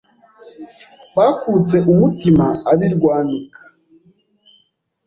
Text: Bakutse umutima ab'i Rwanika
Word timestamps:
Bakutse 1.15 1.75
umutima 1.91 2.45
ab'i 2.71 2.89
Rwanika 2.95 3.61